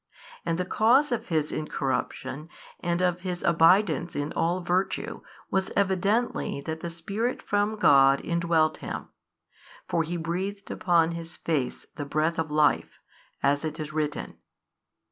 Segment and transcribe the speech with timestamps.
[0.47, 5.69] And the cause of his incorrup tion and of his abidance in all virtue was
[5.75, 9.09] evidently that the Spirit from God indwelt him;
[9.87, 12.97] for He breathed upon his face the breath of life,
[13.43, 14.37] as it is written.